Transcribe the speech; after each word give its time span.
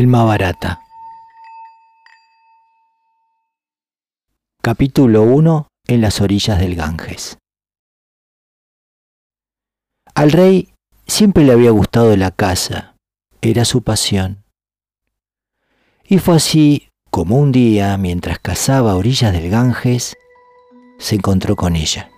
El 0.00 0.06
Mahabharata. 0.06 0.80
Capítulo 4.62 5.24
1 5.24 5.68
En 5.88 6.00
las 6.00 6.22
orillas 6.22 6.58
del 6.58 6.74
Ganges. 6.74 7.36
Al 10.14 10.32
rey 10.32 10.72
siempre 11.06 11.44
le 11.44 11.52
había 11.52 11.70
gustado 11.72 12.16
la 12.16 12.30
caza, 12.30 12.94
era 13.42 13.66
su 13.66 13.82
pasión. 13.82 14.42
Y 16.08 16.16
fue 16.18 16.36
así 16.36 16.88
como 17.10 17.36
un 17.36 17.52
día, 17.52 17.94
mientras 17.98 18.38
cazaba 18.38 18.92
a 18.92 18.96
orillas 18.96 19.34
del 19.34 19.50
Ganges, 19.50 20.16
se 20.98 21.16
encontró 21.16 21.56
con 21.56 21.76
ella. 21.76 22.10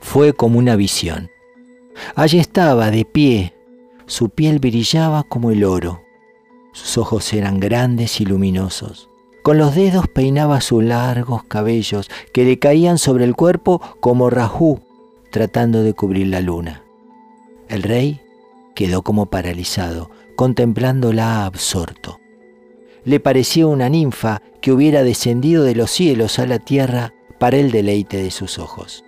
Fue 0.00 0.32
como 0.32 0.60
una 0.60 0.76
visión. 0.76 1.28
Allí 2.14 2.38
estaba, 2.38 2.92
de 2.92 3.04
pie, 3.04 3.57
su 4.08 4.30
piel 4.30 4.58
brillaba 4.58 5.22
como 5.22 5.52
el 5.52 5.62
oro, 5.62 6.02
sus 6.72 6.98
ojos 6.98 7.32
eran 7.32 7.60
grandes 7.60 8.20
y 8.20 8.24
luminosos. 8.24 9.08
Con 9.42 9.58
los 9.58 9.74
dedos 9.74 10.08
peinaba 10.08 10.60
sus 10.60 10.82
largos 10.82 11.44
cabellos 11.44 12.10
que 12.32 12.44
le 12.44 12.58
caían 12.58 12.98
sobre 12.98 13.24
el 13.24 13.34
cuerpo 13.34 13.80
como 14.00 14.30
rajú, 14.30 14.80
tratando 15.30 15.82
de 15.82 15.94
cubrir 15.94 16.26
la 16.28 16.40
luna. 16.40 16.82
El 17.68 17.82
rey 17.82 18.20
quedó 18.74 19.02
como 19.02 19.26
paralizado, 19.26 20.10
contemplándola 20.36 21.46
absorto. 21.46 22.18
Le 23.04 23.20
parecía 23.20 23.66
una 23.66 23.88
ninfa 23.88 24.42
que 24.60 24.72
hubiera 24.72 25.02
descendido 25.02 25.64
de 25.64 25.74
los 25.74 25.90
cielos 25.90 26.38
a 26.38 26.46
la 26.46 26.58
tierra 26.58 27.12
para 27.38 27.56
el 27.56 27.70
deleite 27.70 28.22
de 28.22 28.30
sus 28.30 28.58
ojos. 28.58 29.04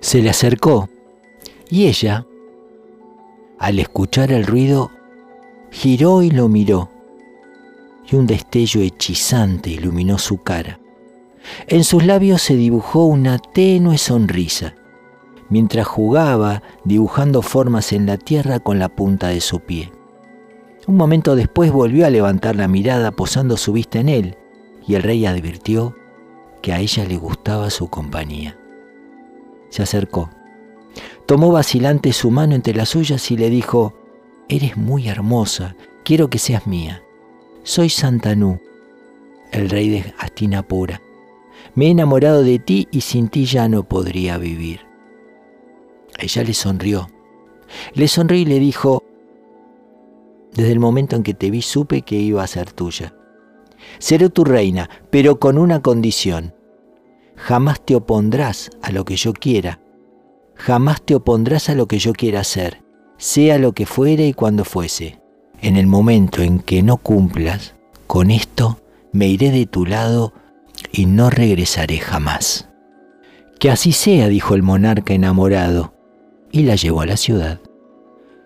Se 0.00 0.22
le 0.22 0.30
acercó 0.30 0.88
y 1.70 1.86
ella, 1.86 2.27
al 3.58 3.78
escuchar 3.78 4.32
el 4.32 4.46
ruido, 4.46 4.90
giró 5.70 6.22
y 6.22 6.30
lo 6.30 6.48
miró, 6.48 6.90
y 8.10 8.16
un 8.16 8.26
destello 8.26 8.80
hechizante 8.80 9.70
iluminó 9.70 10.18
su 10.18 10.42
cara. 10.42 10.78
En 11.66 11.84
sus 11.84 12.04
labios 12.04 12.42
se 12.42 12.54
dibujó 12.56 13.06
una 13.06 13.38
tenue 13.38 13.98
sonrisa, 13.98 14.74
mientras 15.48 15.86
jugaba 15.86 16.62
dibujando 16.84 17.42
formas 17.42 17.92
en 17.92 18.06
la 18.06 18.16
tierra 18.16 18.60
con 18.60 18.78
la 18.78 18.88
punta 18.88 19.28
de 19.28 19.40
su 19.40 19.60
pie. 19.60 19.92
Un 20.86 20.96
momento 20.96 21.36
después 21.36 21.70
volvió 21.70 22.06
a 22.06 22.10
levantar 22.10 22.56
la 22.56 22.68
mirada 22.68 23.10
posando 23.10 23.56
su 23.56 23.72
vista 23.72 23.98
en 23.98 24.08
él, 24.08 24.36
y 24.86 24.94
el 24.94 25.02
rey 25.02 25.26
advirtió 25.26 25.94
que 26.62 26.72
a 26.72 26.80
ella 26.80 27.04
le 27.04 27.16
gustaba 27.16 27.70
su 27.70 27.88
compañía. 27.88 28.58
Se 29.68 29.82
acercó 29.82 30.30
Tomó 31.26 31.52
vacilante 31.52 32.12
su 32.12 32.30
mano 32.30 32.54
entre 32.54 32.74
las 32.74 32.88
suyas 32.88 33.30
y 33.30 33.36
le 33.36 33.50
dijo, 33.50 33.94
Eres 34.48 34.78
muy 34.78 35.08
hermosa, 35.08 35.76
quiero 36.04 36.30
que 36.30 36.38
seas 36.38 36.66
mía. 36.66 37.02
Soy 37.64 37.90
Santanú, 37.90 38.60
el 39.52 39.68
rey 39.68 39.90
de 39.90 40.14
Astinapura. 40.18 41.02
Me 41.74 41.86
he 41.86 41.90
enamorado 41.90 42.42
de 42.42 42.58
ti 42.58 42.88
y 42.90 43.02
sin 43.02 43.28
ti 43.28 43.44
ya 43.44 43.68
no 43.68 43.82
podría 43.84 44.38
vivir. 44.38 44.80
Ella 46.18 46.42
le 46.44 46.54
sonrió. 46.54 47.10
Le 47.92 48.08
sonrió 48.08 48.40
y 48.40 48.46
le 48.46 48.58
dijo, 48.58 49.04
Desde 50.54 50.72
el 50.72 50.80
momento 50.80 51.14
en 51.14 51.22
que 51.22 51.34
te 51.34 51.50
vi 51.50 51.60
supe 51.60 52.02
que 52.02 52.16
iba 52.16 52.42
a 52.42 52.46
ser 52.46 52.72
tuya. 52.72 53.14
Seré 53.98 54.30
tu 54.30 54.44
reina, 54.44 54.88
pero 55.10 55.38
con 55.38 55.58
una 55.58 55.82
condición. 55.82 56.54
Jamás 57.36 57.84
te 57.84 57.94
opondrás 57.94 58.70
a 58.80 58.90
lo 58.92 59.04
que 59.04 59.16
yo 59.16 59.34
quiera 59.34 59.80
jamás 60.58 61.00
te 61.02 61.14
opondrás 61.14 61.70
a 61.70 61.74
lo 61.74 61.86
que 61.86 61.98
yo 61.98 62.12
quiera 62.12 62.40
hacer, 62.40 62.82
sea 63.16 63.58
lo 63.58 63.72
que 63.72 63.86
fuere 63.86 64.26
y 64.26 64.34
cuando 64.34 64.64
fuese. 64.64 65.20
En 65.60 65.76
el 65.76 65.86
momento 65.86 66.42
en 66.42 66.58
que 66.58 66.82
no 66.82 66.98
cumplas 66.98 67.74
con 68.06 68.30
esto, 68.30 68.80
me 69.12 69.28
iré 69.28 69.50
de 69.50 69.66
tu 69.66 69.86
lado 69.86 70.34
y 70.92 71.06
no 71.06 71.30
regresaré 71.30 71.98
jamás. 71.98 72.68
Que 73.58 73.70
así 73.70 73.92
sea, 73.92 74.28
dijo 74.28 74.54
el 74.54 74.62
monarca 74.62 75.14
enamorado, 75.14 75.94
y 76.52 76.62
la 76.62 76.76
llevó 76.76 77.00
a 77.00 77.06
la 77.06 77.16
ciudad. 77.16 77.60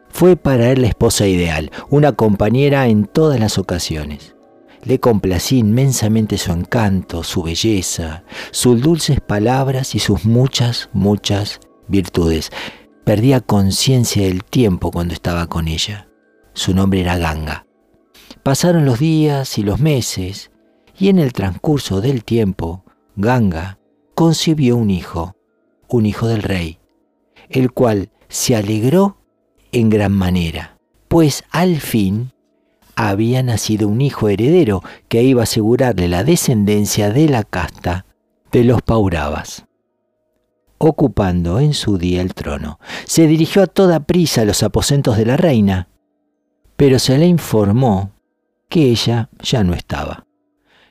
Fue 0.08 0.36
para 0.36 0.70
él 0.70 0.82
la 0.82 0.88
esposa 0.88 1.26
ideal, 1.26 1.70
una 1.90 2.12
compañera 2.12 2.86
en 2.86 3.04
todas 3.06 3.40
las 3.40 3.58
ocasiones. 3.58 4.36
Le 4.84 5.00
complací 5.00 5.58
inmensamente 5.58 6.38
su 6.38 6.52
encanto, 6.52 7.22
su 7.22 7.42
belleza, 7.42 8.24
sus 8.50 8.80
dulces 8.80 9.20
palabras 9.20 9.94
y 9.94 9.98
sus 9.98 10.24
muchas, 10.24 10.90
muchas 10.92 11.60
virtudes. 11.88 12.50
Perdía 13.04 13.40
conciencia 13.40 14.22
del 14.22 14.44
tiempo 14.44 14.90
cuando 14.90 15.14
estaba 15.14 15.46
con 15.46 15.68
ella. 15.68 16.08
Su 16.54 16.74
nombre 16.74 17.00
era 17.00 17.18
Ganga. 17.18 17.66
Pasaron 18.42 18.84
los 18.84 18.98
días 18.98 19.58
y 19.58 19.62
los 19.62 19.80
meses, 19.80 20.50
y 20.98 21.08
en 21.08 21.18
el 21.18 21.32
transcurso 21.32 22.00
del 22.00 22.24
tiempo, 22.24 22.84
Ganga 23.16 23.78
concibió 24.14 24.76
un 24.76 24.90
hijo, 24.90 25.36
un 25.88 26.06
hijo 26.06 26.26
del 26.26 26.42
rey, 26.42 26.78
el 27.48 27.72
cual 27.72 28.10
se 28.28 28.56
alegró 28.56 29.18
en 29.72 29.90
gran 29.90 30.12
manera, 30.12 30.78
pues 31.08 31.44
al 31.50 31.80
fin 31.80 32.32
había 32.94 33.42
nacido 33.42 33.88
un 33.88 34.00
hijo 34.00 34.28
heredero 34.28 34.82
que 35.08 35.22
iba 35.22 35.42
a 35.42 35.44
asegurarle 35.44 36.08
la 36.08 36.24
descendencia 36.24 37.10
de 37.10 37.28
la 37.28 37.42
casta 37.42 38.06
de 38.50 38.64
los 38.64 38.82
Pauravas 38.82 39.66
ocupando 40.84 41.60
en 41.60 41.74
su 41.74 41.96
día 41.96 42.20
el 42.20 42.34
trono. 42.34 42.80
Se 43.06 43.28
dirigió 43.28 43.62
a 43.62 43.66
toda 43.68 44.00
prisa 44.00 44.40
a 44.40 44.44
los 44.44 44.64
aposentos 44.64 45.16
de 45.16 45.24
la 45.24 45.36
reina, 45.36 45.86
pero 46.76 46.98
se 46.98 47.16
le 47.18 47.26
informó 47.26 48.10
que 48.68 48.90
ella 48.90 49.28
ya 49.40 49.62
no 49.62 49.74
estaba. 49.74 50.26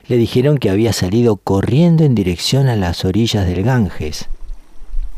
Le 0.08 0.16
dijeron 0.16 0.60
que 0.60 0.70
había 0.70 0.94
salido 0.94 1.36
corriendo 1.36 2.06
en 2.06 2.16
dirección 2.16 2.70
a 2.70 2.78
las 2.78 3.04
orillas 3.04 3.46
del 3.46 3.64
Ganges, 3.64 4.30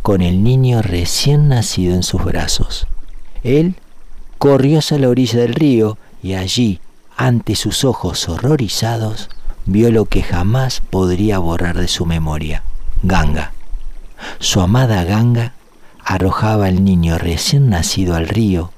con 0.01 0.21
el 0.21 0.43
niño 0.43 0.81
recién 0.81 1.49
nacido 1.49 1.93
en 1.93 2.01
sus 2.01 2.23
brazos. 2.25 2.87
Él 3.43 3.75
corrió 4.39 4.79
hacia 4.79 4.97
la 4.97 5.09
orilla 5.09 5.39
del 5.39 5.53
río 5.53 5.99
y 6.23 6.33
allí, 6.33 6.79
ante 7.15 7.55
sus 7.55 7.85
ojos 7.85 8.27
horrorizados, 8.27 9.29
vio 9.67 9.91
lo 9.91 10.05
que 10.05 10.23
jamás 10.23 10.81
podría 10.81 11.37
borrar 11.37 11.77
de 11.77 11.87
su 11.87 12.07
memoria, 12.07 12.63
Ganga 13.03 13.53
su 14.39 14.61
amada 14.61 15.03
Ganga 15.03 15.53
arrojaba 16.03 16.67
al 16.67 16.83
niño 16.83 17.17
recién 17.17 17.69
nacido 17.69 18.15
al 18.15 18.27
río 18.27 18.71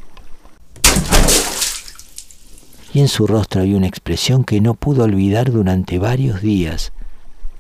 y 2.95 3.01
en 3.01 3.09
su 3.09 3.27
rostro 3.27 3.59
había 3.59 3.75
una 3.75 3.87
expresión 3.87 4.45
que 4.45 4.61
no 4.61 4.73
pudo 4.73 5.03
olvidar 5.03 5.51
durante 5.51 5.99
varios 5.99 6.41
días, 6.41 6.93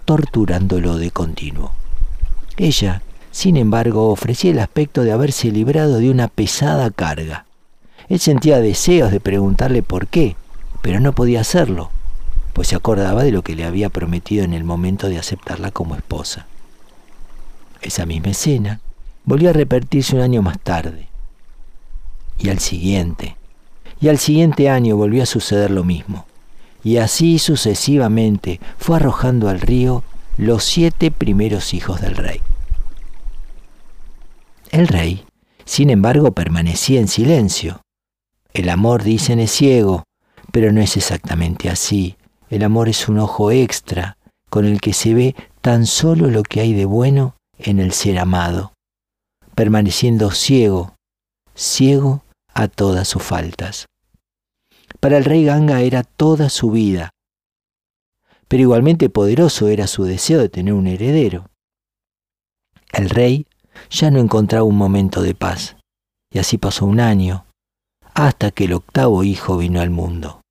torturándolo 0.05 0.97
de 0.97 1.11
continuo. 1.11 1.73
Ella, 2.55 3.01
sin 3.31 3.57
embargo, 3.57 4.11
ofrecía 4.11 4.51
el 4.51 4.59
aspecto 4.59 5.03
de 5.03 5.11
haberse 5.11 5.51
librado 5.51 5.97
de 5.99 6.09
una 6.09 6.29
pesada 6.29 6.89
carga. 6.89 7.43
Él 8.07 8.21
sentía 8.21 8.61
deseos 8.61 9.11
de 9.11 9.19
preguntarle 9.19 9.83
por 9.83 10.07
qué, 10.07 10.37
pero 10.81 11.01
no 11.01 11.11
podía 11.11 11.41
hacerlo, 11.41 11.91
pues 12.53 12.69
se 12.69 12.77
acordaba 12.77 13.25
de 13.25 13.33
lo 13.33 13.41
que 13.41 13.55
le 13.55 13.65
había 13.65 13.89
prometido 13.89 14.45
en 14.45 14.53
el 14.53 14.63
momento 14.63 15.09
de 15.09 15.19
aceptarla 15.19 15.71
como 15.71 15.95
esposa. 15.95 16.47
Esa 17.85 18.07
misma 18.07 18.31
escena 18.31 18.81
volvió 19.25 19.51
a 19.51 19.53
repetirse 19.53 20.15
un 20.15 20.23
año 20.23 20.41
más 20.41 20.59
tarde. 20.59 21.07
Y 22.39 22.49
al 22.49 22.57
siguiente. 22.57 23.37
Y 24.01 24.07
al 24.07 24.17
siguiente 24.17 24.71
año 24.71 24.97
volvió 24.97 25.21
a 25.21 25.27
suceder 25.27 25.69
lo 25.69 25.83
mismo. 25.83 26.25
Y 26.83 26.97
así 26.97 27.37
sucesivamente 27.37 28.59
fue 28.79 28.95
arrojando 28.95 29.49
al 29.49 29.61
río 29.61 30.03
los 30.35 30.63
siete 30.63 31.11
primeros 31.11 31.75
hijos 31.75 32.01
del 32.01 32.15
rey. 32.15 32.41
El 34.71 34.87
rey, 34.87 35.23
sin 35.63 35.91
embargo, 35.91 36.31
permanecía 36.31 36.99
en 36.99 37.07
silencio. 37.07 37.81
El 38.51 38.69
amor, 38.69 39.03
dicen, 39.03 39.39
es 39.39 39.51
ciego, 39.51 40.05
pero 40.51 40.71
no 40.71 40.81
es 40.81 40.97
exactamente 40.97 41.69
así. 41.69 42.17
El 42.49 42.63
amor 42.63 42.89
es 42.89 43.07
un 43.07 43.19
ojo 43.19 43.51
extra 43.51 44.17
con 44.49 44.65
el 44.65 44.81
que 44.81 44.93
se 44.93 45.13
ve 45.13 45.35
tan 45.61 45.85
solo 45.85 46.31
lo 46.31 46.41
que 46.41 46.61
hay 46.61 46.73
de 46.73 46.85
bueno 46.85 47.35
en 47.57 47.79
el 47.79 47.91
ser 47.91 48.19
amado, 48.19 48.73
permaneciendo 49.55 50.31
ciego, 50.31 50.95
ciego 51.53 52.23
a 52.53 52.67
todas 52.67 53.07
sus 53.07 53.23
faltas. 53.23 53.85
Para 54.99 55.17
el 55.17 55.25
rey 55.25 55.45
Ganga 55.45 55.81
era 55.81 56.03
toda 56.03 56.49
su 56.49 56.71
vida, 56.71 57.11
pero 58.47 58.61
igualmente 58.61 59.09
poderoso 59.09 59.67
era 59.67 59.87
su 59.87 60.03
deseo 60.03 60.39
de 60.39 60.49
tener 60.49 60.73
un 60.73 60.87
heredero. 60.87 61.49
El 62.91 63.09
rey 63.09 63.47
ya 63.89 64.11
no 64.11 64.19
encontraba 64.19 64.63
un 64.63 64.77
momento 64.77 65.21
de 65.21 65.35
paz, 65.35 65.75
y 66.31 66.39
así 66.39 66.57
pasó 66.57 66.85
un 66.85 66.99
año, 66.99 67.45
hasta 68.13 68.51
que 68.51 68.65
el 68.65 68.73
octavo 68.73 69.23
hijo 69.23 69.57
vino 69.57 69.81
al 69.81 69.89
mundo. 69.89 70.41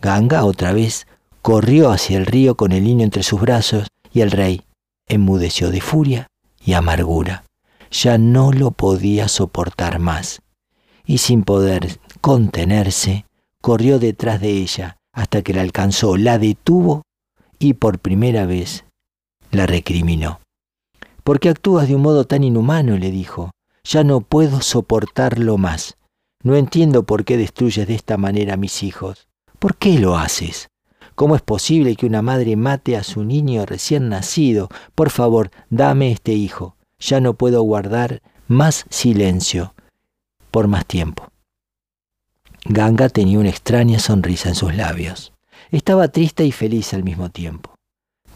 Ganga 0.00 0.44
otra 0.44 0.72
vez 0.72 1.06
corrió 1.42 1.90
hacia 1.90 2.18
el 2.18 2.26
río 2.26 2.56
con 2.56 2.72
el 2.72 2.84
niño 2.84 3.04
entre 3.04 3.22
sus 3.22 3.40
brazos, 3.40 3.88
y 4.12 4.20
el 4.20 4.30
rey 4.30 4.62
enmudeció 5.08 5.70
de 5.70 5.80
furia 5.80 6.27
y 6.68 6.74
amargura. 6.74 7.44
Ya 7.90 8.18
no 8.18 8.52
lo 8.52 8.72
podía 8.72 9.28
soportar 9.28 9.98
más. 9.98 10.42
y 11.06 11.16
sin 11.16 11.42
poder 11.42 11.98
contenerse, 12.20 13.24
corrió 13.62 13.98
detrás 13.98 14.42
de 14.42 14.50
ella 14.50 14.98
hasta 15.14 15.40
que 15.40 15.54
la 15.54 15.62
alcanzó, 15.62 16.18
la 16.18 16.38
detuvo 16.38 17.00
y 17.58 17.72
por 17.72 18.00
primera 18.00 18.44
vez 18.44 18.84
la 19.50 19.64
recriminó. 19.64 20.40
¿Por 21.24 21.40
qué 21.40 21.48
actúas 21.48 21.88
de 21.88 21.94
un 21.94 22.02
modo 22.02 22.26
tan 22.26 22.44
inhumano? 22.44 22.98
le 22.98 23.10
dijo. 23.10 23.50
Ya 23.82 24.04
no 24.04 24.20
puedo 24.20 24.60
soportarlo 24.60 25.56
más. 25.56 25.96
No 26.42 26.54
entiendo 26.54 27.04
por 27.04 27.24
qué 27.24 27.38
destruyes 27.38 27.88
de 27.88 27.94
esta 27.94 28.18
manera 28.18 28.54
a 28.54 28.58
mis 28.58 28.82
hijos. 28.82 29.26
¿Por 29.58 29.76
qué 29.76 29.98
lo 29.98 30.18
haces? 30.18 30.68
¿Cómo 31.18 31.34
es 31.34 31.42
posible 31.42 31.96
que 31.96 32.06
una 32.06 32.22
madre 32.22 32.54
mate 32.54 32.96
a 32.96 33.02
su 33.02 33.24
niño 33.24 33.66
recién 33.66 34.08
nacido? 34.08 34.68
Por 34.94 35.10
favor, 35.10 35.50
dame 35.68 36.12
este 36.12 36.34
hijo. 36.34 36.76
Ya 37.00 37.18
no 37.18 37.34
puedo 37.34 37.60
guardar 37.62 38.22
más 38.46 38.84
silencio 38.88 39.74
por 40.52 40.68
más 40.68 40.86
tiempo. 40.86 41.26
Ganga 42.66 43.08
tenía 43.08 43.40
una 43.40 43.48
extraña 43.48 43.98
sonrisa 43.98 44.50
en 44.50 44.54
sus 44.54 44.76
labios. 44.76 45.32
Estaba 45.72 46.06
triste 46.06 46.44
y 46.44 46.52
feliz 46.52 46.94
al 46.94 47.02
mismo 47.02 47.30
tiempo. 47.30 47.74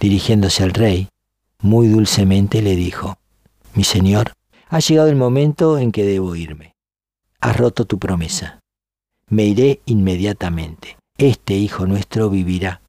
Dirigiéndose 0.00 0.64
al 0.64 0.72
rey, 0.72 1.06
muy 1.60 1.86
dulcemente 1.86 2.62
le 2.62 2.74
dijo, 2.74 3.16
Mi 3.74 3.84
señor, 3.84 4.32
ha 4.68 4.80
llegado 4.80 5.08
el 5.08 5.14
momento 5.14 5.78
en 5.78 5.92
que 5.92 6.04
debo 6.04 6.34
irme. 6.34 6.74
Has 7.40 7.56
roto 7.56 7.84
tu 7.84 8.00
promesa. 8.00 8.58
Me 9.28 9.44
iré 9.44 9.82
inmediatamente 9.86 10.96
este 11.18 11.54
hijo 11.54 11.86
nuestro 11.86 12.30
vivirá. 12.30 12.82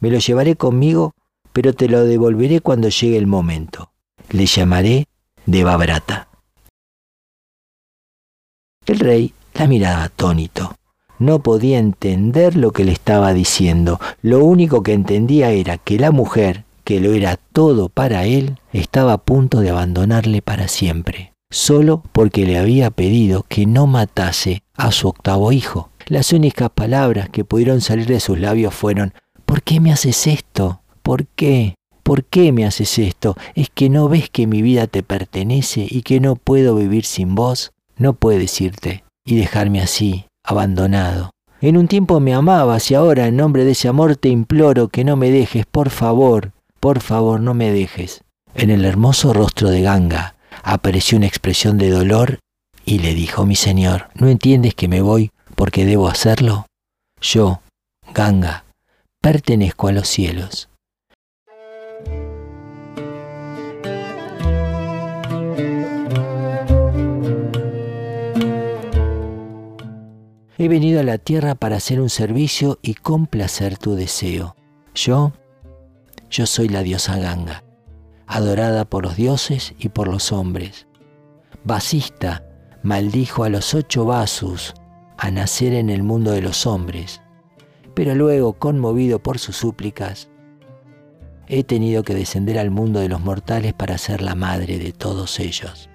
Me 0.00 0.10
lo 0.10 0.18
llevaré 0.18 0.56
conmigo, 0.56 1.12
pero 1.52 1.72
te 1.72 1.88
lo 1.88 2.04
devolveré 2.04 2.60
cuando 2.60 2.88
llegue 2.88 3.16
el 3.16 3.26
momento. 3.26 3.92
Le 4.30 4.46
llamaré 4.46 5.06
Devabrata. 5.46 6.28
El 8.86 9.00
rey 9.00 9.32
la 9.54 9.66
miraba 9.66 10.04
atónito. 10.04 10.76
No 11.18 11.38
podía 11.42 11.78
entender 11.78 12.56
lo 12.56 12.72
que 12.72 12.84
le 12.84 12.92
estaba 12.92 13.32
diciendo. 13.32 13.98
Lo 14.22 14.44
único 14.44 14.82
que 14.82 14.92
entendía 14.92 15.50
era 15.50 15.78
que 15.78 15.98
la 15.98 16.10
mujer, 16.10 16.64
que 16.84 17.00
lo 17.00 17.14
era 17.14 17.36
todo 17.36 17.88
para 17.88 18.26
él, 18.26 18.58
estaba 18.72 19.14
a 19.14 19.18
punto 19.18 19.60
de 19.60 19.70
abandonarle 19.70 20.42
para 20.42 20.68
siempre, 20.68 21.32
solo 21.50 22.02
porque 22.12 22.44
le 22.44 22.58
había 22.58 22.90
pedido 22.90 23.44
que 23.48 23.66
no 23.66 23.86
matase 23.86 24.62
a 24.74 24.92
su 24.92 25.08
octavo 25.08 25.52
hijo. 25.52 25.90
Las 26.08 26.32
únicas 26.32 26.70
palabras 26.70 27.30
que 27.30 27.44
pudieron 27.44 27.80
salir 27.80 28.06
de 28.06 28.20
sus 28.20 28.38
labios 28.38 28.72
fueron, 28.72 29.12
¿por 29.44 29.62
qué 29.62 29.80
me 29.80 29.92
haces 29.92 30.28
esto? 30.28 30.80
¿Por 31.02 31.26
qué? 31.26 31.74
¿Por 32.04 32.22
qué 32.22 32.52
me 32.52 32.64
haces 32.64 33.00
esto? 33.00 33.36
¿Es 33.56 33.70
que 33.70 33.90
no 33.90 34.08
ves 34.08 34.30
que 34.30 34.46
mi 34.46 34.62
vida 34.62 34.86
te 34.86 35.02
pertenece 35.02 35.84
y 35.90 36.02
que 36.02 36.20
no 36.20 36.36
puedo 36.36 36.76
vivir 36.76 37.04
sin 37.04 37.34
vos? 37.34 37.72
No 37.96 38.12
puedes 38.12 38.60
irte 38.60 39.02
y 39.24 39.34
dejarme 39.34 39.80
así, 39.80 40.26
abandonado. 40.44 41.30
En 41.60 41.76
un 41.76 41.88
tiempo 41.88 42.20
me 42.20 42.34
amabas 42.34 42.88
y 42.92 42.94
ahora 42.94 43.26
en 43.26 43.34
nombre 43.34 43.64
de 43.64 43.72
ese 43.72 43.88
amor 43.88 44.14
te 44.14 44.28
imploro 44.28 44.86
que 44.86 45.02
no 45.02 45.16
me 45.16 45.32
dejes, 45.32 45.66
por 45.66 45.90
favor, 45.90 46.52
por 46.78 47.00
favor, 47.00 47.40
no 47.40 47.52
me 47.52 47.72
dejes. 47.72 48.22
En 48.54 48.70
el 48.70 48.84
hermoso 48.84 49.32
rostro 49.32 49.70
de 49.70 49.82
Ganga 49.82 50.36
apareció 50.62 51.18
una 51.18 51.26
expresión 51.26 51.78
de 51.78 51.90
dolor 51.90 52.38
y 52.84 53.00
le 53.00 53.12
dijo, 53.12 53.44
mi 53.44 53.56
señor, 53.56 54.10
¿no 54.14 54.28
entiendes 54.28 54.76
que 54.76 54.86
me 54.86 55.00
voy 55.00 55.32
porque 55.56 55.86
debo 55.86 56.08
hacerlo? 56.08 56.66
Yo, 57.20 57.60
Ganga, 58.14 58.64
pertenezco 59.20 59.88
a 59.88 59.92
los 59.92 60.06
cielos. 60.06 60.68
He 70.58 70.68
venido 70.68 71.00
a 71.00 71.02
la 71.02 71.18
tierra 71.18 71.54
para 71.54 71.76
hacer 71.76 72.00
un 72.00 72.10
servicio 72.10 72.78
y 72.82 72.94
complacer 72.94 73.76
tu 73.76 73.94
deseo. 73.94 74.56
Yo, 74.94 75.32
yo 76.30 76.46
soy 76.46 76.68
la 76.68 76.82
diosa 76.82 77.18
Ganga, 77.18 77.64
adorada 78.26 78.84
por 78.84 79.04
los 79.04 79.16
dioses 79.16 79.74
y 79.78 79.88
por 79.88 80.08
los 80.08 80.32
hombres. 80.32 80.86
Basista 81.64 82.44
maldijo 82.82 83.44
a 83.44 83.48
los 83.48 83.74
ocho 83.74 84.04
vasos 84.04 84.74
a 85.18 85.30
nacer 85.30 85.72
en 85.74 85.90
el 85.90 86.02
mundo 86.02 86.32
de 86.32 86.42
los 86.42 86.66
hombres, 86.66 87.22
pero 87.94 88.14
luego, 88.14 88.54
conmovido 88.54 89.22
por 89.22 89.38
sus 89.38 89.56
súplicas, 89.56 90.28
he 91.48 91.64
tenido 91.64 92.02
que 92.02 92.14
descender 92.14 92.58
al 92.58 92.70
mundo 92.70 93.00
de 93.00 93.08
los 93.08 93.20
mortales 93.20 93.72
para 93.72 93.98
ser 93.98 94.20
la 94.20 94.34
madre 94.34 94.78
de 94.78 94.92
todos 94.92 95.40
ellos. 95.40 95.88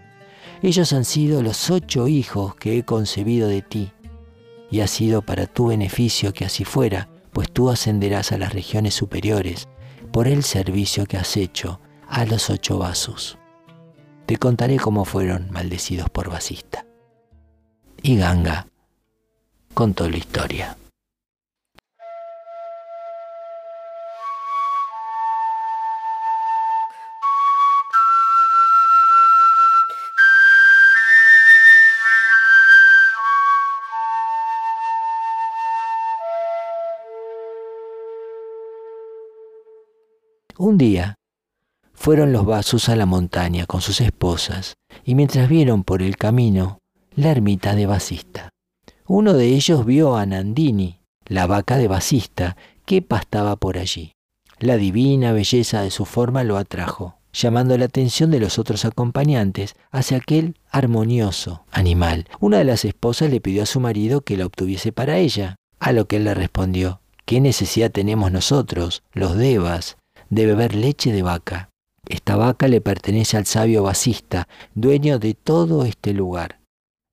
Ellos 0.64 0.94
han 0.94 1.06
sido 1.06 1.42
los 1.42 1.70
ocho 1.70 2.08
hijos 2.08 2.56
que 2.56 2.78
he 2.78 2.84
concebido 2.84 3.48
de 3.48 3.62
ti, 3.62 3.92
y 4.72 4.80
ha 4.80 4.88
sido 4.88 5.22
para 5.22 5.46
tu 5.48 5.68
beneficio 5.68 6.34
que 6.34 6.46
así 6.46 6.64
fuera, 6.64 7.10
pues 7.34 7.52
tú 7.52 7.70
ascenderás 7.70 8.32
a 8.32 8.38
las 8.38 8.54
regiones 8.54 8.94
superiores 8.94 9.68
por 10.12 10.28
el 10.28 10.44
servicio 10.44 11.06
que 11.06 11.18
has 11.18 11.38
hecho 11.38 11.80
a 12.08 12.26
los 12.26 12.50
ocho 12.50 12.78
vasos. 12.78 13.38
Te 14.26 14.38
contaré 14.38 14.78
cómo 14.78 15.06
fueron 15.06 15.50
maldecidos 15.52 16.10
por 16.10 16.30
Basista. 16.30 16.86
Y 18.02 18.18
Ganga 18.18 18.71
contó 19.74 20.10
la 20.10 20.18
historia. 20.18 20.78
Un 40.58 40.78
día 40.78 41.16
fueron 41.92 42.32
los 42.32 42.46
vasos 42.46 42.88
a 42.88 42.96
la 42.96 43.08
montaña 43.08 43.66
con 43.66 43.82
sus 43.82 44.00
esposas 44.00 44.76
y 45.04 45.16
mientras 45.16 45.50
vieron 45.50 45.84
por 45.84 46.04
el 46.04 46.18
camino 46.18 46.78
la 47.16 47.32
ermita 47.32 47.74
de 47.74 47.88
Basista. 47.88 48.51
Uno 49.14 49.34
de 49.34 49.48
ellos 49.48 49.86
vio 49.86 50.16
a 50.16 50.26
Nandini, 50.26 51.02
la 51.26 51.46
vaca 51.46 51.76
de 51.76 51.90
Basista, 51.90 52.56
que 52.86 53.02
pastaba 53.02 53.58
por 53.58 53.78
allí. 53.78 54.14
La 54.58 54.78
divina 54.78 55.34
belleza 55.34 55.82
de 55.82 55.92
su 55.92 56.06
forma 56.06 56.46
lo 56.46 56.56
atrajo, 56.56 57.18
llamando 57.34 57.78
la 57.78 57.84
atención 57.84 58.32
de 58.32 58.40
los 58.40 58.58
otros 58.58 58.86
acompañantes 58.86 59.76
hacia 59.92 60.16
aquel 60.16 60.56
armonioso 60.70 61.66
animal. 61.74 62.26
Una 62.40 62.60
de 62.60 62.64
las 62.64 62.86
esposas 62.86 63.30
le 63.30 63.42
pidió 63.42 63.64
a 63.64 63.66
su 63.66 63.82
marido 63.82 64.22
que 64.22 64.38
la 64.38 64.46
obtuviese 64.46 64.94
para 64.94 65.18
ella, 65.18 65.58
a 65.82 65.92
lo 65.92 66.08
que 66.08 66.16
él 66.16 66.24
le 66.24 66.34
respondió, 66.34 67.02
¿qué 67.26 67.42
necesidad 67.42 67.92
tenemos 67.92 68.32
nosotros, 68.32 69.04
los 69.12 69.36
devas, 69.36 69.98
de 70.30 70.46
beber 70.46 70.74
leche 70.74 71.12
de 71.12 71.22
vaca? 71.22 71.70
Esta 72.08 72.38
vaca 72.38 72.70
le 72.70 72.80
pertenece 72.80 73.36
al 73.36 73.46
sabio 73.46 73.84
basista, 73.84 74.48
dueño 74.74 75.20
de 75.20 75.34
todo 75.34 75.84
este 75.84 76.14
lugar. 76.14 76.61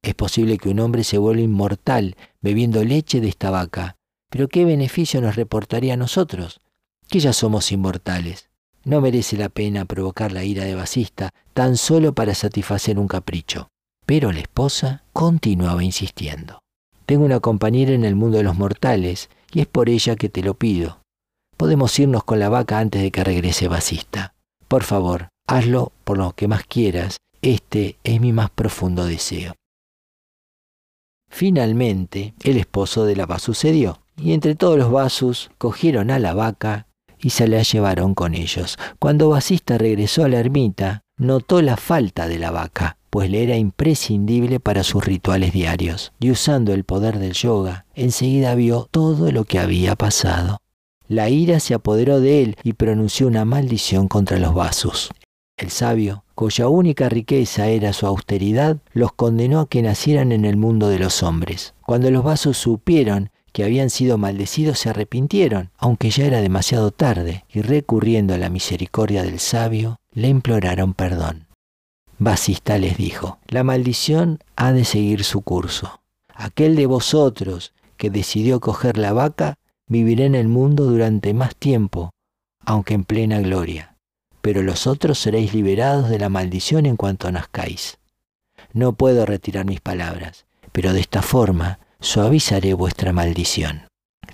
Es 0.08 0.14
posible 0.14 0.56
que 0.56 0.70
un 0.70 0.80
hombre 0.80 1.04
se 1.04 1.18
vuelva 1.18 1.42
inmortal 1.42 2.16
bebiendo 2.40 2.82
leche 2.82 3.20
de 3.20 3.28
esta 3.28 3.50
vaca, 3.50 3.96
pero 4.30 4.48
¿qué 4.48 4.64
beneficio 4.64 5.20
nos 5.20 5.36
reportaría 5.36 5.92
a 5.92 5.98
nosotros? 5.98 6.62
Que 7.10 7.20
ya 7.20 7.34
somos 7.34 7.70
inmortales. 7.72 8.48
No 8.84 9.02
merece 9.02 9.36
la 9.36 9.50
pena 9.50 9.84
provocar 9.84 10.32
la 10.32 10.44
ira 10.44 10.64
de 10.64 10.74
Basista 10.74 11.28
tan 11.52 11.76
solo 11.76 12.14
para 12.14 12.34
satisfacer 12.34 12.98
un 12.98 13.06
capricho. 13.06 13.68
Pero 14.06 14.32
la 14.32 14.40
esposa 14.40 15.04
continuaba 15.12 15.84
insistiendo. 15.84 16.62
Tengo 17.04 17.26
una 17.26 17.40
compañera 17.40 17.92
en 17.92 18.06
el 18.06 18.16
mundo 18.16 18.38
de 18.38 18.44
los 18.44 18.56
mortales 18.56 19.28
y 19.52 19.60
es 19.60 19.66
por 19.66 19.90
ella 19.90 20.16
que 20.16 20.30
te 20.30 20.40
lo 20.40 20.54
pido. 20.54 21.02
Podemos 21.58 21.98
irnos 21.98 22.24
con 22.24 22.38
la 22.38 22.48
vaca 22.48 22.78
antes 22.78 23.02
de 23.02 23.10
que 23.10 23.24
regrese 23.24 23.68
Basista. 23.68 24.32
Por 24.68 24.84
favor, 24.84 25.28
hazlo 25.46 25.92
por 26.04 26.16
lo 26.16 26.32
que 26.32 26.48
más 26.48 26.64
quieras. 26.64 27.18
Este 27.42 27.98
es 28.04 28.22
mi 28.22 28.32
más 28.32 28.48
profundo 28.48 29.04
deseo. 29.04 29.52
Finalmente, 31.28 32.34
el 32.42 32.56
esposo 32.56 33.04
de 33.04 33.16
la 33.16 33.26
va 33.26 33.38
sucedió, 33.38 34.00
y 34.16 34.32
entre 34.32 34.54
todos 34.54 34.78
los 34.78 34.90
vasos 34.90 35.50
cogieron 35.58 36.10
a 36.10 36.18
la 36.18 36.34
vaca 36.34 36.86
y 37.20 37.30
se 37.30 37.48
la 37.48 37.62
llevaron 37.62 38.14
con 38.14 38.34
ellos. 38.34 38.78
Cuando 38.98 39.28
Basista 39.28 39.78
regresó 39.78 40.24
a 40.24 40.28
la 40.28 40.38
ermita, 40.38 41.02
notó 41.16 41.62
la 41.62 41.76
falta 41.76 42.28
de 42.28 42.38
la 42.38 42.50
vaca, 42.50 42.96
pues 43.10 43.30
le 43.30 43.42
era 43.42 43.56
imprescindible 43.56 44.60
para 44.60 44.82
sus 44.84 45.04
rituales 45.04 45.52
diarios, 45.52 46.12
y 46.20 46.30
usando 46.30 46.72
el 46.72 46.84
poder 46.84 47.18
del 47.18 47.32
yoga, 47.32 47.86
enseguida 47.94 48.54
vio 48.54 48.88
todo 48.90 49.32
lo 49.32 49.44
que 49.44 49.58
había 49.58 49.96
pasado. 49.96 50.58
La 51.08 51.30
ira 51.30 51.58
se 51.58 51.74
apoderó 51.74 52.20
de 52.20 52.42
él 52.42 52.56
y 52.62 52.74
pronunció 52.74 53.26
una 53.26 53.44
maldición 53.44 54.08
contra 54.08 54.38
los 54.38 54.54
vasos. 54.54 55.10
El 55.58 55.70
sabio, 55.70 56.22
cuya 56.36 56.68
única 56.68 57.08
riqueza 57.08 57.66
era 57.66 57.92
su 57.92 58.06
austeridad, 58.06 58.76
los 58.92 59.12
condenó 59.12 59.58
a 59.58 59.68
que 59.68 59.82
nacieran 59.82 60.30
en 60.30 60.44
el 60.44 60.56
mundo 60.56 60.88
de 60.88 61.00
los 61.00 61.24
hombres. 61.24 61.74
Cuando 61.84 62.12
los 62.12 62.22
vasos 62.22 62.56
supieron 62.56 63.30
que 63.52 63.64
habían 63.64 63.90
sido 63.90 64.18
maldecidos, 64.18 64.78
se 64.78 64.90
arrepintieron, 64.90 65.70
aunque 65.76 66.10
ya 66.10 66.26
era 66.26 66.40
demasiado 66.40 66.92
tarde, 66.92 67.44
y 67.52 67.62
recurriendo 67.62 68.34
a 68.34 68.38
la 68.38 68.50
misericordia 68.50 69.24
del 69.24 69.40
sabio, 69.40 69.98
le 70.12 70.28
imploraron 70.28 70.94
perdón. 70.94 71.48
Basista 72.18 72.78
les 72.78 72.96
dijo, 72.96 73.38
la 73.48 73.64
maldición 73.64 74.38
ha 74.54 74.72
de 74.72 74.84
seguir 74.84 75.24
su 75.24 75.42
curso. 75.42 76.02
Aquel 76.32 76.76
de 76.76 76.86
vosotros 76.86 77.72
que 77.96 78.10
decidió 78.10 78.60
coger 78.60 78.96
la 78.96 79.12
vaca 79.12 79.56
vivirá 79.88 80.24
en 80.24 80.36
el 80.36 80.46
mundo 80.46 80.84
durante 80.84 81.34
más 81.34 81.56
tiempo, 81.56 82.10
aunque 82.64 82.94
en 82.94 83.02
plena 83.02 83.40
gloria. 83.40 83.97
Pero 84.40 84.62
los 84.62 84.86
otros 84.86 85.18
seréis 85.18 85.54
liberados 85.54 86.08
de 86.08 86.18
la 86.18 86.28
maldición 86.28 86.86
en 86.86 86.96
cuanto 86.96 87.30
nazcáis. 87.30 87.98
No 88.72 88.92
puedo 88.92 89.26
retirar 89.26 89.64
mis 89.64 89.80
palabras, 89.80 90.46
pero 90.72 90.92
de 90.92 91.00
esta 91.00 91.22
forma 91.22 91.80
suavizaré 92.00 92.74
vuestra 92.74 93.12
maldición. 93.12 93.88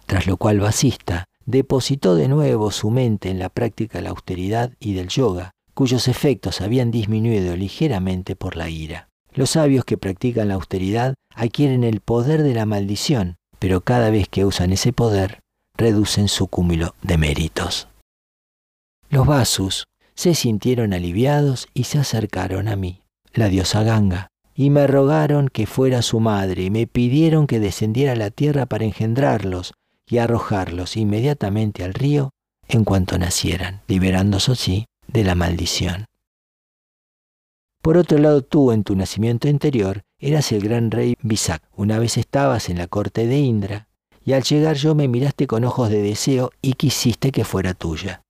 Tras 0.06 0.26
lo 0.26 0.37
cual 0.37 0.61
Basista 0.61 1.25
depositó 1.46 2.14
de 2.14 2.28
nuevo 2.28 2.70
su 2.70 2.90
mente 2.90 3.30
en 3.30 3.38
la 3.38 3.49
práctica 3.49 3.99
de 3.99 4.04
la 4.04 4.11
austeridad 4.11 4.73
y 4.80 4.94
del 4.94 5.08
yoga, 5.08 5.52
cuyos 5.75 6.08
efectos 6.08 6.61
habían 6.61 6.90
disminuido 6.90 7.56
ligeramente 7.56 8.37
por 8.37 8.56
la 8.56 8.68
ira. 8.68 9.08
Los 9.32 9.50
sabios 9.50 9.84
que 9.84 9.99
practican 9.99 10.49
la 10.49 10.54
austeridad 10.54 11.14
adquieren 11.34 11.82
el 11.82 12.00
poder 12.00 12.42
de 12.42 12.54
la 12.54 12.66
maldición, 12.66 13.37
pero 13.58 13.80
cada 13.80 14.11
vez 14.11 14.28
que 14.28 14.44
usan 14.44 14.73
ese 14.73 14.92
poder, 14.92 15.40
reducen 15.76 16.28
su 16.28 16.46
cúmulo 16.46 16.94
de 17.02 17.18
méritos. 17.18 17.88
Los 19.11 19.26
Vasus 19.26 19.87
se 20.14 20.35
sintieron 20.35 20.92
aliviados 20.92 21.68
y 21.75 21.85
se 21.85 21.99
acercaron 21.99 22.68
a 22.68 22.76
mí, 22.76 23.02
la 23.33 23.49
diosa 23.49 23.83
Ganga, 23.83 24.28
y 24.54 24.71
me 24.71 24.87
rogaron 24.87 25.49
que 25.49 25.66
fuera 25.66 26.02
su 26.02 26.21
madre 26.21 26.64
y 26.64 26.71
me 26.71 26.87
pidieron 26.87 27.47
que 27.47 27.61
descendiera 27.61 28.12
a 28.12 28.16
la 28.16 28.30
tierra 28.30 28.66
para 28.66 28.85
engendrarlos 28.85 29.75
y 30.06 30.18
arrojarlos 30.18 30.97
inmediatamente 30.97 31.83
al 31.83 31.94
río 31.94 32.30
en 32.68 32.85
cuanto 32.85 33.18
nacieran, 33.18 33.83
liberándose 33.88 34.52
así 34.52 34.87
de 35.09 35.25
la 35.25 35.35
maldición. 35.35 36.06
Por 37.83 37.99
otro 37.99 38.18
lado, 38.18 38.42
tú 38.42 38.73
en 38.73 38.83
tu 38.83 38.97
nacimiento 38.97 39.49
anterior 39.49 40.02
eras 40.18 40.52
el 40.52 40.62
gran 40.62 40.90
rey 40.90 41.16
Bisak. 41.21 41.62
Una 41.76 41.99
vez 41.99 42.16
estabas 42.16 42.71
en 42.71 42.78
la 42.78 42.87
corte 42.87 43.26
de 43.26 43.38
Indra, 43.38 43.88
y 44.25 44.33
al 44.33 44.42
llegar 44.42 44.76
yo 44.76 44.94
me 44.94 45.06
miraste 45.06 45.47
con 45.47 45.64
ojos 45.64 45.90
de 45.90 46.00
deseo 46.00 46.50
y 46.62 46.75
quisiste 46.75 47.30
que 47.30 47.44
fuera 47.44 47.75
tuya. 47.75 48.24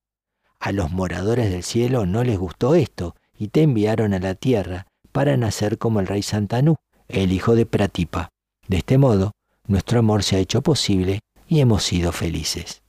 A 0.65 0.71
los 0.71 0.91
moradores 0.91 1.51
del 1.51 1.61
cielo 1.61 2.07
no 2.07 2.23
les 2.23 2.39
gustó 2.39 2.73
esto, 2.73 3.15
y 3.37 3.49
te 3.49 3.61
enviaron 3.61 4.15
a 4.15 4.19
la 4.19 4.33
tierra 4.33 4.87
para 5.11 5.37
nacer 5.37 5.77
como 5.77 5.99
el 5.99 6.07
rey 6.07 6.23
Santanú, 6.23 6.77
el 7.07 7.33
hijo 7.33 7.53
de 7.53 7.67
Pratipa. 7.67 8.29
De 8.67 8.77
este 8.77 8.97
modo, 8.97 9.33
nuestro 9.67 9.99
amor 9.99 10.23
se 10.23 10.37
ha 10.37 10.39
hecho 10.39 10.63
posible 10.63 11.19
y 11.47 11.59
hemos 11.59 11.83
sido 11.83 12.11
felices. 12.11 12.81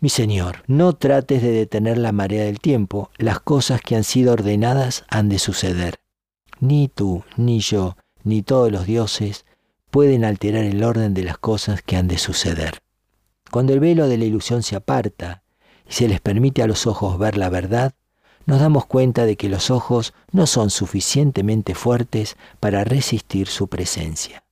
Mi 0.00 0.08
Señor, 0.08 0.64
no 0.66 0.94
trates 0.94 1.42
de 1.42 1.52
detener 1.52 1.96
la 1.96 2.10
marea 2.10 2.42
del 2.42 2.58
tiempo, 2.58 3.08
las 3.18 3.38
cosas 3.38 3.80
que 3.80 3.94
han 3.94 4.02
sido 4.02 4.32
ordenadas 4.32 5.04
han 5.08 5.28
de 5.28 5.38
suceder. 5.38 6.00
Ni 6.58 6.88
tú, 6.88 7.22
ni 7.36 7.60
yo, 7.60 7.96
ni 8.24 8.42
todos 8.42 8.72
los 8.72 8.84
dioses 8.84 9.46
pueden 9.92 10.24
alterar 10.24 10.64
el 10.64 10.82
orden 10.82 11.14
de 11.14 11.22
las 11.22 11.38
cosas 11.38 11.82
que 11.82 11.96
han 11.96 12.08
de 12.08 12.18
suceder. 12.18 12.80
Cuando 13.52 13.74
el 13.74 13.78
velo 13.78 14.08
de 14.08 14.18
la 14.18 14.24
ilusión 14.24 14.64
se 14.64 14.74
aparta 14.74 15.41
y 15.92 15.94
se 15.94 16.08
les 16.08 16.22
permite 16.22 16.62
a 16.62 16.66
los 16.66 16.86
ojos 16.86 17.18
ver 17.18 17.36
la 17.36 17.50
verdad, 17.50 17.92
nos 18.46 18.60
damos 18.60 18.86
cuenta 18.86 19.26
de 19.26 19.36
que 19.36 19.50
los 19.50 19.70
ojos 19.70 20.14
no 20.30 20.46
son 20.46 20.70
suficientemente 20.70 21.74
fuertes 21.74 22.38
para 22.60 22.82
resistir 22.82 23.46
su 23.46 23.68
presencia. 23.68 24.42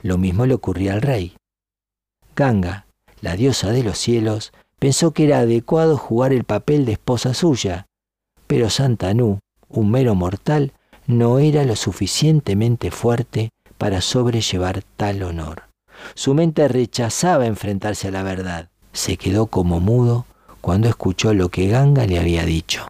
Lo 0.00 0.16
mismo 0.16 0.46
le 0.46 0.54
ocurría 0.54 0.92
al 0.92 1.02
rey. 1.02 1.36
Ganga, 2.36 2.86
la 3.20 3.34
diosa 3.34 3.72
de 3.72 3.82
los 3.82 3.98
cielos, 3.98 4.52
pensó 4.78 5.10
que 5.10 5.24
era 5.24 5.40
adecuado 5.40 5.96
jugar 5.96 6.32
el 6.32 6.44
papel 6.44 6.84
de 6.84 6.92
esposa 6.92 7.34
suya, 7.34 7.86
pero 8.46 8.70
Santanu, 8.70 9.40
un 9.68 9.90
mero 9.90 10.14
mortal, 10.14 10.72
no 11.08 11.40
era 11.40 11.64
lo 11.64 11.74
suficientemente 11.74 12.92
fuerte 12.92 13.50
para 13.76 14.00
sobrellevar 14.00 14.84
tal 14.96 15.24
honor. 15.24 15.64
Su 16.14 16.32
mente 16.32 16.68
rechazaba 16.68 17.46
enfrentarse 17.46 18.06
a 18.06 18.12
la 18.12 18.22
verdad. 18.22 18.68
Se 18.92 19.16
quedó 19.16 19.48
como 19.48 19.80
mudo 19.80 20.26
cuando 20.66 20.88
escuchó 20.88 21.32
lo 21.32 21.48
que 21.48 21.68
Ganga 21.68 22.08
le 22.08 22.18
había 22.18 22.44
dicho. 22.44 22.88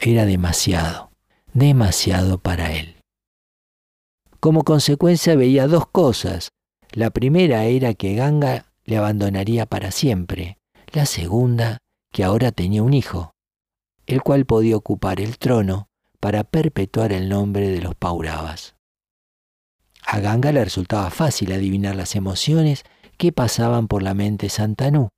Era 0.00 0.24
demasiado, 0.24 1.10
demasiado 1.52 2.38
para 2.38 2.72
él. 2.72 2.96
Como 4.40 4.64
consecuencia 4.64 5.36
veía 5.36 5.66
dos 5.66 5.86
cosas. 5.86 6.48
La 6.92 7.10
primera 7.10 7.66
era 7.66 7.92
que 7.92 8.14
Ganga 8.14 8.72
le 8.86 8.96
abandonaría 8.96 9.66
para 9.66 9.90
siempre. 9.90 10.56
La 10.94 11.04
segunda, 11.04 11.76
que 12.10 12.24
ahora 12.24 12.52
tenía 12.52 12.82
un 12.82 12.94
hijo, 12.94 13.32
el 14.06 14.22
cual 14.22 14.46
podía 14.46 14.74
ocupar 14.74 15.20
el 15.20 15.36
trono 15.36 15.90
para 16.20 16.42
perpetuar 16.42 17.12
el 17.12 17.28
nombre 17.28 17.68
de 17.68 17.82
los 17.82 17.94
Pauravas. 17.94 18.76
A 20.06 20.20
Ganga 20.20 20.52
le 20.52 20.64
resultaba 20.64 21.10
fácil 21.10 21.52
adivinar 21.52 21.96
las 21.96 22.16
emociones 22.16 22.82
que 23.18 23.30
pasaban 23.30 23.88
por 23.88 24.02
la 24.02 24.14
mente 24.14 24.48
Santanú, 24.48 25.10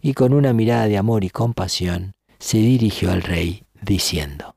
y 0.00 0.14
con 0.14 0.32
una 0.32 0.52
mirada 0.52 0.88
de 0.88 0.98
amor 0.98 1.24
y 1.24 1.30
compasión 1.30 2.12
se 2.38 2.58
dirigió 2.58 3.12
al 3.12 3.22
rey, 3.22 3.64
diciendo, 3.82 4.56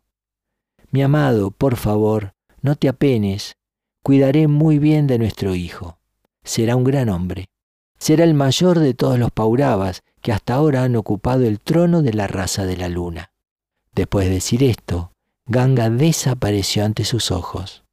Mi 0.91 1.03
amado, 1.03 1.51
por 1.51 1.75
favor, 1.75 2.33
no 2.61 2.75
te 2.75 2.87
apenes, 2.87 3.55
cuidaré 4.03 4.47
muy 4.47 4.79
bien 4.79 5.07
de 5.07 5.19
nuestro 5.19 5.55
hijo. 5.55 5.99
Será 6.43 6.75
un 6.75 6.83
gran 6.83 7.09
hombre. 7.09 7.45
Será 7.97 8.23
el 8.23 8.33
mayor 8.33 8.79
de 8.79 8.93
todos 8.93 9.17
los 9.17 9.31
Pauravas 9.31 10.03
que 10.21 10.31
hasta 10.31 10.55
ahora 10.55 10.83
han 10.83 10.95
ocupado 10.95 11.45
el 11.45 11.59
trono 11.59 12.01
de 12.01 12.13
la 12.13 12.27
raza 12.27 12.65
de 12.65 12.77
la 12.77 12.89
luna. 12.89 13.31
Después 13.93 14.27
de 14.27 14.35
decir 14.35 14.63
esto, 14.63 15.11
Ganga 15.45 15.89
desapareció 15.89 16.85
ante 16.85 17.03
sus 17.03 17.31
ojos. 17.31 17.83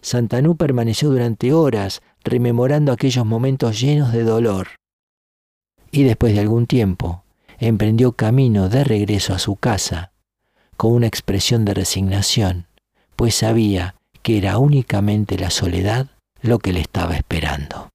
Santanú 0.00 0.56
permaneció 0.56 1.10
durante 1.10 1.52
horas 1.52 2.02
rememorando 2.24 2.92
aquellos 2.92 3.24
momentos 3.24 3.80
llenos 3.80 4.12
de 4.12 4.22
dolor. 4.22 4.68
Y 5.94 6.02
después 6.02 6.34
de 6.34 6.40
algún 6.40 6.66
tiempo, 6.66 7.22
emprendió 7.60 8.10
camino 8.10 8.68
de 8.68 8.82
regreso 8.82 9.32
a 9.32 9.38
su 9.38 9.54
casa, 9.54 10.10
con 10.76 10.92
una 10.92 11.06
expresión 11.06 11.64
de 11.64 11.72
resignación, 11.72 12.66
pues 13.14 13.36
sabía 13.36 13.94
que 14.22 14.36
era 14.36 14.58
únicamente 14.58 15.38
la 15.38 15.50
soledad 15.50 16.08
lo 16.42 16.58
que 16.58 16.72
le 16.72 16.80
estaba 16.80 17.14
esperando. 17.14 17.93